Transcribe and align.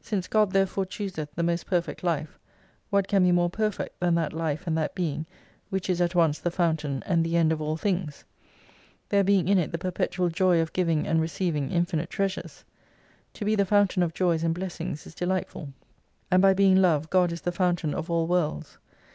Since 0.00 0.26
God 0.28 0.52
therefore 0.52 0.86
chooseth 0.86 1.34
the 1.34 1.42
most 1.42 1.66
perfect 1.66 2.02
life, 2.02 2.38
what 2.88 3.06
can 3.06 3.22
be 3.22 3.30
more 3.30 3.50
perfect 3.50 4.00
than 4.00 4.14
that 4.14 4.32
life 4.32 4.66
and 4.66 4.74
that 4.78 4.94
Being 4.94 5.26
which 5.68 5.90
is 5.90 6.00
at 6.00 6.14
once 6.14 6.38
the 6.38 6.50
Fountain, 6.50 7.02
and 7.04 7.22
the 7.22 7.36
End 7.36 7.52
of 7.52 7.60
all 7.60 7.76
things? 7.76 8.24
There 9.10 9.22
being 9.22 9.48
in 9.48 9.58
it 9.58 9.72
the 9.72 9.76
perpetual 9.76 10.30
joy 10.30 10.60
of 10.62 10.72
giving 10.72 11.06
and 11.06 11.20
receiving 11.20 11.70
infinite 11.70 12.08
treasures. 12.08 12.64
To 13.34 13.44
be 13.44 13.54
the 13.54 13.66
Fountain 13.66 14.02
of 14.02 14.14
joys 14.14 14.42
and 14.42 14.54
blessings 14.54 15.06
is 15.06 15.14
delightful. 15.14 15.68
And 16.30 16.40
by 16.40 16.54
being 16.54 16.76
Love 16.76 17.10
God 17.10 17.30
is 17.30 17.42
the 17.42 17.52
Fountain 17.52 17.92
of 17.92 18.10
all 18.10 18.26
worlds. 18.26 18.78